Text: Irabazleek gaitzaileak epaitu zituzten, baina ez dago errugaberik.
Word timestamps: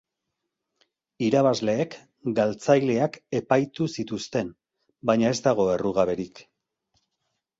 Irabazleek 1.25 1.97
gaitzaileak 2.39 3.19
epaitu 3.41 3.87
zituzten, 3.97 4.49
baina 5.11 5.31
ez 5.35 5.39
dago 5.49 5.69
errugaberik. 5.77 6.45